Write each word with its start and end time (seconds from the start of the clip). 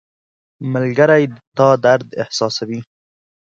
•ملګری 0.73 1.23
د 1.33 1.35
تا 1.57 1.69
درد 1.85 2.07
احساسوي. 2.21 2.79